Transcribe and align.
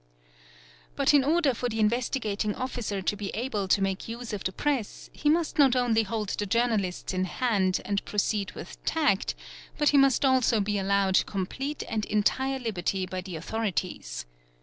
But 0.95 1.13
in 1.13 1.23
order 1.23 1.53
for 1.53 1.69
the 1.69 1.79
Investigating 1.79 2.55
Officer 2.55 3.03
to 3.03 3.15
be 3.15 3.29
able 3.35 3.67
to 3.67 3.83
make 3.83 4.07
use 4.09 4.33
of 4.33 4.41
1 4.43 4.53
press, 4.57 5.11
he 5.13 5.29
must 5.29 5.59
not 5.59 5.75
only 5.75 6.01
hold 6.01 6.29
the 6.29 6.47
journalists 6.47 7.13
in 7.13 7.25
hand 7.25 7.79
and 7.85 8.03
proceed 8.03 8.53
ith 8.55 8.83
tact, 8.83 9.35
but 9.77 9.89
he 9.89 9.99
must 9.99 10.25
also 10.25 10.59
be 10.59 10.79
allowed 10.79 11.23
complete 11.27 11.83
and 11.87 12.03
entire 12.05 12.57
liberty 12.57 13.05
by 13.05 13.21
the 13.21 13.35
ithorities. 13.35 14.25